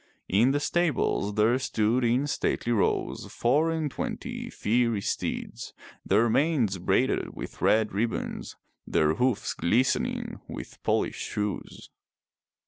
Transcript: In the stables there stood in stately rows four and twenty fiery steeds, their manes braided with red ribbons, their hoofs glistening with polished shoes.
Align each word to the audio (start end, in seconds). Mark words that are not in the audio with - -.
In 0.29 0.49
the 0.49 0.59
stables 0.59 1.35
there 1.35 1.59
stood 1.59 2.03
in 2.03 2.25
stately 2.25 2.71
rows 2.71 3.31
four 3.31 3.69
and 3.69 3.91
twenty 3.91 4.49
fiery 4.49 4.99
steeds, 4.99 5.73
their 6.03 6.27
manes 6.27 6.79
braided 6.79 7.35
with 7.35 7.61
red 7.61 7.91
ribbons, 7.93 8.55
their 8.87 9.13
hoofs 9.13 9.53
glistening 9.53 10.39
with 10.47 10.81
polished 10.81 11.29
shoes. 11.31 11.91